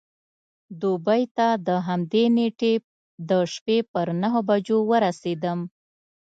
[0.81, 2.73] دوبۍ ته د همدې نېټې
[3.29, 5.59] د شپې پر نهو بجو ورسېدم.